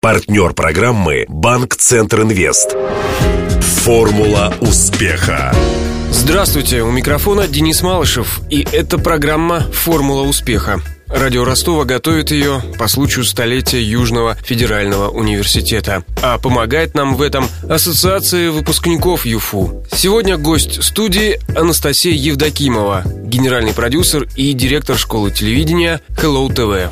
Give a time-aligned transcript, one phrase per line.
[0.00, 2.76] Партнер программы «Банк Центр Инвест».
[3.82, 5.52] Формула успеха.
[6.12, 10.80] Здравствуйте, у микрофона Денис Малышев, и это программа «Формула успеха».
[11.08, 16.04] Радио Ростова готовит ее по случаю столетия Южного федерального университета.
[16.22, 19.82] А помогает нам в этом Ассоциация выпускников ЮФУ.
[19.90, 26.88] Сегодня гость студии Анастасия Евдокимова, генеральный продюсер и директор школы телевидения Hello TV.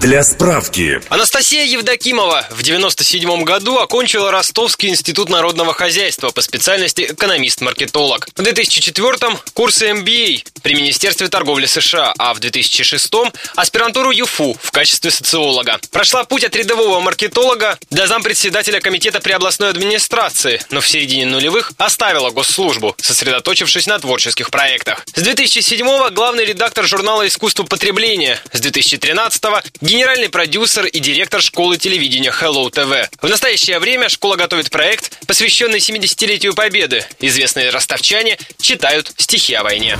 [0.00, 1.00] Для справки.
[1.08, 8.28] Анастасия Евдокимова в 97 году окончила Ростовский институт народного хозяйства по специальности экономист-маркетолог.
[8.36, 13.10] В 2004 курсы MBA при Министерстве торговли США, а в 2006
[13.54, 15.80] аспирантуру ЮФУ в качестве социолога.
[15.90, 21.72] Прошла путь от рядового маркетолога до зампредседателя комитета при областной администрации, но в середине нулевых
[21.78, 25.06] оставила госслужбу, сосредоточившись на творческих проектах.
[25.14, 29.42] С 2007 главный редактор журнала «Искусство потребления», с 2013
[29.86, 33.08] генеральный продюсер и директор школы телевидения Hello TV.
[33.22, 37.04] В настоящее время школа готовит проект, посвященный 70-летию Победы.
[37.20, 39.96] Известные ростовчане читают стихи о войне.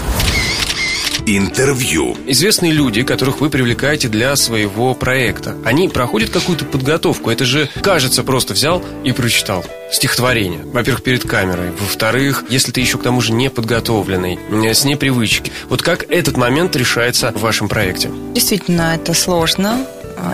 [1.29, 2.17] Интервью.
[2.29, 7.31] Известные люди, которых вы привлекаете для своего проекта, они проходят какую-то подготовку.
[7.31, 10.61] Это же, кажется, просто взял и прочитал стихотворение.
[10.65, 11.73] Во-первых, перед камерой.
[11.81, 14.39] Во-вторых, если ты еще к тому же не подготовленный,
[14.73, 15.51] с непривычки.
[15.69, 18.09] Вот как этот момент решается в вашем проекте?
[18.33, 19.85] Действительно, это сложно.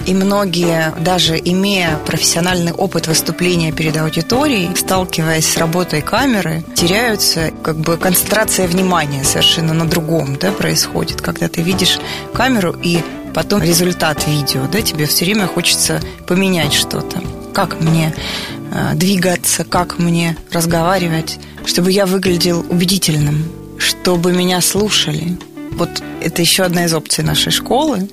[0.06, 7.76] И многие, даже имея профессиональный опыт выступления перед аудиторией, сталкиваясь с работой камеры, теряются, как
[7.76, 11.98] бы концентрация внимания совершенно на другом да, происходит, когда ты видишь
[12.34, 13.00] камеру и
[13.34, 17.22] потом результат видео, да, тебе все время хочется поменять что-то.
[17.54, 18.14] Как мне
[18.70, 23.44] э, двигаться, как мне разговаривать, чтобы я выглядел убедительным,
[23.78, 25.38] чтобы меня слушали.
[25.76, 28.08] Вот это еще одна из опций нашей школы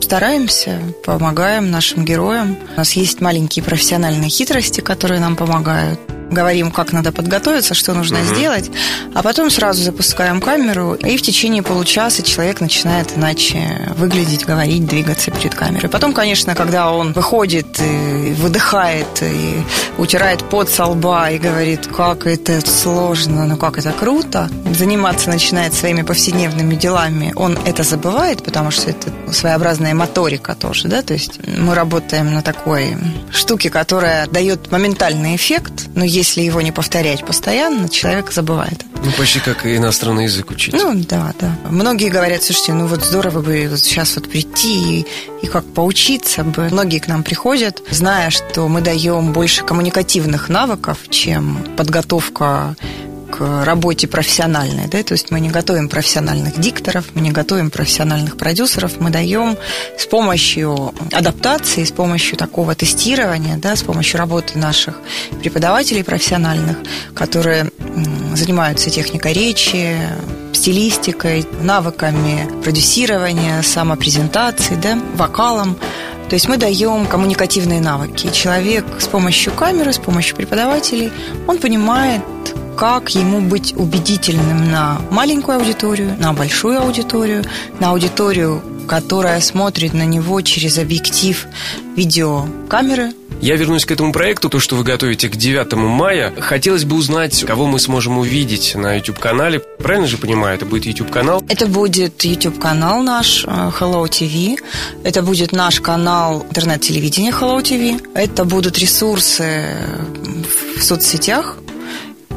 [0.00, 2.56] стараемся, помогаем нашим героям.
[2.74, 8.18] У нас есть маленькие профессиональные хитрости, которые нам помогают говорим, как надо подготовиться, что нужно
[8.18, 8.26] угу.
[8.26, 8.70] сделать,
[9.14, 15.30] а потом сразу запускаем камеру, и в течение получаса человек начинает иначе выглядеть, говорить, двигаться
[15.30, 15.88] перед камерой.
[15.88, 19.62] Потом, конечно, когда он выходит и выдыхает, и
[19.96, 25.74] утирает пот со лба и говорит, как это сложно, ну как это круто, заниматься начинает
[25.74, 31.40] своими повседневными делами, он это забывает, потому что это своеобразная моторика тоже, да, то есть
[31.46, 32.96] мы работаем на такой
[33.30, 38.84] штуке, которая дает моментальный эффект, но если его не повторять постоянно, человек забывает.
[39.04, 40.74] Ну, почти как иностранный язык учить.
[40.74, 41.56] Ну, да, да.
[41.70, 45.06] Многие говорят, слушайте, ну вот здорово бы вот сейчас вот прийти и,
[45.42, 46.68] и как поучиться бы.
[46.70, 52.74] Многие к нам приходят, зная, что мы даем больше коммуникативных навыков, чем подготовка
[53.30, 58.36] к работе профессиональной, да, то есть мы не готовим профессиональных дикторов, мы не готовим профессиональных
[58.36, 59.56] продюсеров, мы даем
[59.98, 65.00] с помощью адаптации, с помощью такого тестирования, да, с помощью работы наших
[65.40, 66.78] преподавателей профессиональных,
[67.14, 67.70] которые
[68.34, 69.96] занимаются техникой речи,
[70.52, 75.78] стилистикой, навыками продюсирования, самопрезентации, да, вокалом,
[76.28, 78.30] то есть мы даем коммуникативные навыки.
[78.30, 81.10] Человек с помощью камеры, с помощью преподавателей,
[81.46, 82.22] он понимает,
[82.78, 87.44] как ему быть убедительным на маленькую аудиторию, на большую аудиторию,
[87.80, 91.44] на аудиторию, которая смотрит на него через объектив
[91.96, 93.14] видеокамеры.
[93.40, 96.32] Я вернусь к этому проекту, то, что вы готовите к 9 мая.
[96.38, 99.58] Хотелось бы узнать, кого мы сможем увидеть на YouTube-канале.
[99.78, 101.42] Правильно же понимаю, это будет YouTube-канал?
[101.48, 104.56] Это будет YouTube-канал наш э, Hello TV.
[105.02, 108.00] Это будет наш канал интернет-телевидения Hello TV.
[108.14, 109.66] Это будут ресурсы
[110.78, 111.56] в соцсетях,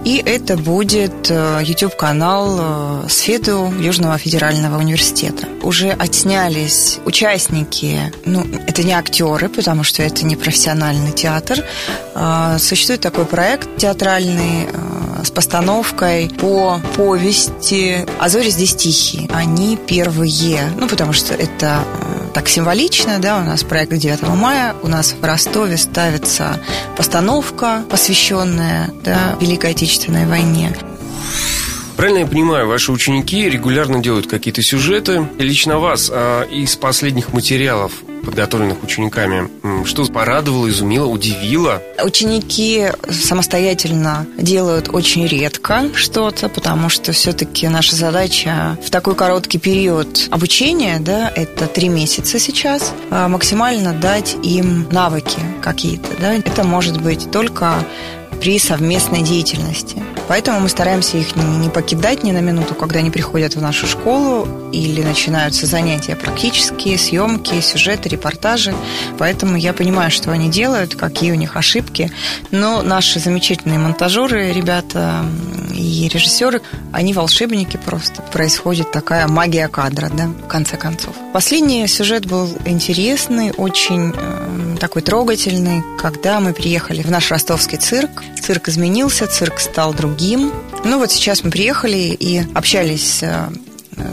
[0.03, 5.47] и это будет э, YouTube-канал э, Сфеду Южного федерального университета.
[5.61, 11.63] Уже отснялись участники, ну, это не актеры, потому что это не профессиональный театр.
[12.15, 19.29] А, существует такой проект театральный э, с постановкой по повести «А зори здесь тихие».
[19.31, 21.83] Они первые, ну, потому что это
[22.33, 26.59] так символично, да, у нас проект 9 мая, у нас в Ростове ставится
[26.97, 30.75] постановка, посвященная да, Великой Отечественной войне.
[31.97, 35.27] Правильно я понимаю, ваши ученики регулярно делают какие-то сюжеты.
[35.37, 37.91] Лично вас а из последних материалов
[38.23, 39.49] подготовленных учениками.
[39.85, 41.81] Что порадовало, изумило, удивило?
[42.03, 50.27] Ученики самостоятельно делают очень редко что-то, потому что все-таки наша задача в такой короткий период
[50.29, 56.33] обучения, да, это три месяца сейчас, а максимально дать им навыки какие-то, да.
[56.35, 57.73] Это может быть только
[58.41, 60.03] при совместной деятельности.
[60.27, 64.47] Поэтому мы стараемся их не покидать ни на минуту, когда они приходят в нашу школу
[64.71, 68.73] или начинаются занятия практические, съемки, сюжеты, репортажи.
[69.19, 72.11] Поэтому я понимаю, что они делают, какие у них ошибки.
[72.49, 75.23] Но наши замечательные монтажеры, ребята
[75.73, 76.61] и режиссеры,
[76.91, 78.21] они волшебники просто.
[78.21, 81.15] Происходит такая магия кадра, да, в конце концов.
[81.33, 88.23] Последний сюжет был интересный, очень э, такой трогательный, когда мы приехали в наш ростовский цирк.
[88.39, 90.51] Цирк изменился, цирк стал другим.
[90.83, 93.49] Ну вот сейчас мы приехали и общались э,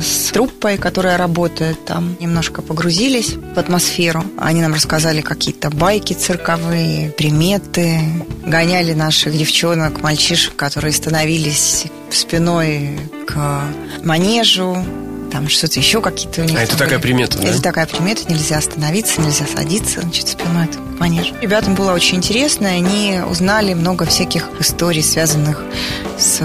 [0.00, 4.24] с труппой, которая работает там, немножко погрузились в атмосферу.
[4.38, 8.00] Они нам рассказали какие-то байки цирковые, приметы,
[8.44, 13.62] гоняли наших девчонок, мальчишек, которые становились спиной к
[14.02, 14.84] манежу,
[15.30, 16.58] там что-то еще какие-то у них.
[16.58, 17.12] А это такая были.
[17.12, 17.48] примета, да?
[17.48, 21.34] Это такая примета, нельзя остановиться, нельзя садиться, значит, спиной к манежу.
[21.40, 25.62] Ребятам было очень интересно, они узнали много всяких историй, связанных
[26.18, 26.40] с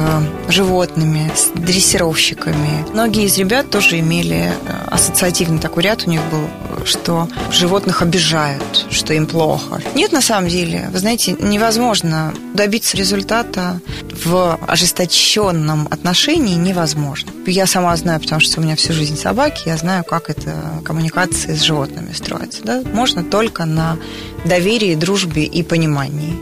[0.47, 2.85] животными, с дрессировщиками.
[2.93, 6.47] Многие из ребят тоже имели э, ассоциативный такой ряд у них был,
[6.85, 9.81] что животных обижают, что им плохо.
[9.95, 13.79] Нет, на самом деле, вы знаете, невозможно добиться результата
[14.13, 17.31] в ожесточенном отношении невозможно.
[17.45, 21.55] Я сама знаю, потому что у меня всю жизнь собаки, я знаю, как это коммуникации
[21.55, 22.61] с животными строится.
[22.63, 22.81] Да?
[22.93, 23.97] Можно только на
[24.45, 26.37] доверии, дружбе и понимании.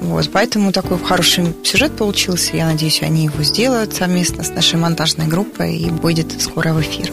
[0.00, 2.56] Вот, поэтому такой хороший сюжет получился.
[2.56, 7.12] Я надеюсь, они его сделают совместно с нашей монтажной группой и будет скоро в эфир.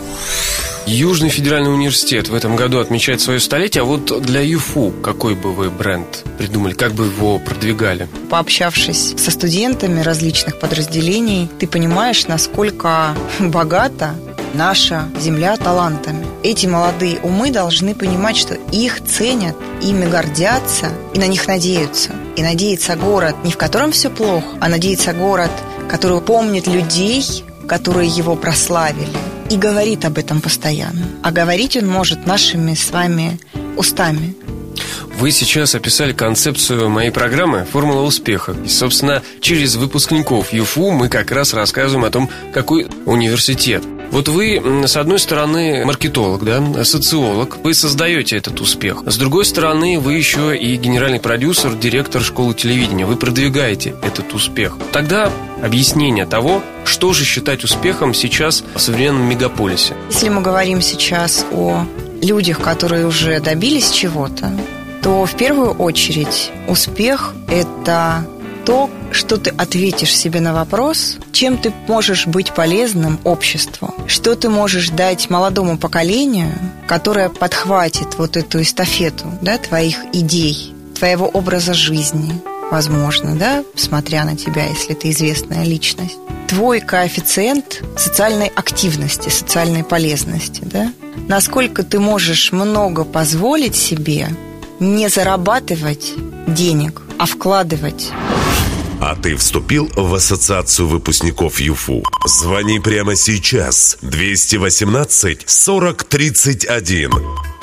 [0.88, 3.82] Южный федеральный университет в этом году отмечает свое столетие.
[3.82, 6.74] А вот для ЮФУ какой бы вы бренд придумали?
[6.74, 8.08] Как бы его продвигали?
[8.30, 14.16] Пообщавшись со студентами различных подразделений, ты понимаешь, насколько богата
[14.54, 16.26] наша земля талантами.
[16.44, 22.12] Эти молодые умы должны понимать, что их ценят, ими гордятся и на них надеются.
[22.36, 25.52] И надеется город, не в котором все плохо, а надеется город,
[25.90, 27.24] который помнит людей,
[27.68, 29.08] которые его прославили,
[29.50, 31.06] и говорит об этом постоянно.
[31.24, 33.40] А говорить он может нашими с вами
[33.78, 34.36] устами.
[35.18, 38.54] Вы сейчас описали концепцию моей программы «Формула успеха».
[38.66, 43.84] И, собственно, через выпускников ЮФУ мы как раз рассказываем о том, какой университет.
[44.12, 49.04] Вот вы, с одной стороны, маркетолог, да, социолог, вы создаете этот успех.
[49.06, 53.06] С другой стороны, вы еще и генеральный продюсер, директор школы телевидения.
[53.06, 54.78] Вы продвигаете этот успех.
[54.92, 55.32] Тогда
[55.64, 59.94] объяснение того, что же считать успехом сейчас в современном мегаполисе.
[60.10, 61.86] Если мы говорим сейчас о
[62.22, 64.52] людях, которые уже добились чего-то,
[65.02, 68.26] то в первую очередь успех– это
[68.66, 74.50] то, что ты ответишь себе на вопрос, чем ты можешь быть полезным обществу, что ты
[74.50, 76.52] можешь дать молодому поколению,
[76.88, 84.36] которое подхватит вот эту эстафету да, твоих идей, твоего образа жизни, возможно, да, смотря на
[84.36, 86.18] тебя, если ты известная личность.
[86.48, 90.94] Твой коэффициент социальной активности, социальной полезности, да?
[91.28, 94.30] Насколько ты можешь много позволить себе
[94.80, 96.14] не зарабатывать
[96.48, 98.12] денег, а вкладывать
[99.02, 102.04] а ты вступил в ассоциацию выпускников ЮФУ?
[102.26, 103.98] Звони прямо сейчас.
[104.02, 107.12] 218 40 31.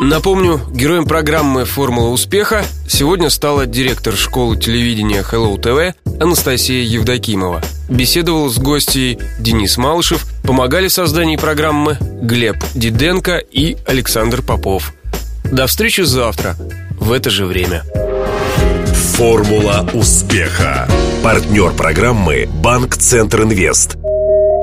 [0.00, 7.62] Напомню, героем программы «Формула успеха» сегодня стала директор школы телевидения Hello TV Анастасия Евдокимова.
[7.88, 14.92] Беседовал с гостьей Денис Малышев, помогали в создании программы Глеб Диденко и Александр Попов.
[15.44, 16.56] До встречи завтра
[16.98, 17.84] в это же время.
[19.16, 20.88] Формула успеха.
[21.22, 23.96] Партнер программы «Банк Центр Инвест».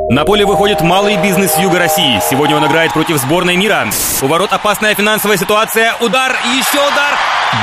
[0.10, 2.20] На поле выходит малый бизнес Юга России.
[2.28, 3.88] Сегодня он играет против сборной мира.
[4.24, 5.94] У ворот опасная финансовая ситуация.
[6.00, 7.14] Удар еще удар.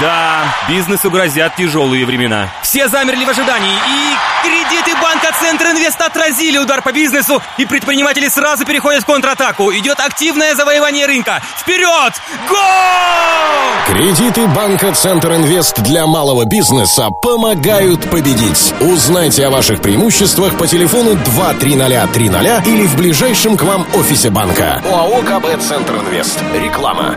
[0.00, 2.48] Да, бизнесу грозят тяжелые времена.
[2.62, 3.74] Все замерли в ожидании.
[3.74, 7.42] И кредиты банка Центр Инвест отразили удар по бизнесу.
[7.58, 9.72] И предприниматели сразу переходят в контратаку.
[9.72, 11.42] Идет активное завоевание рынка.
[11.58, 12.12] Вперед!
[12.48, 13.55] Гол!
[13.86, 18.74] Кредиты банка Центр Инвест для малого бизнеса помогают победить.
[18.80, 24.82] Узнайте о ваших преимуществах по телефону 23030 или в ближайшем к вам офисе банка.
[24.84, 26.42] ОАО КБ Центр Инвест.
[26.60, 27.16] Реклама.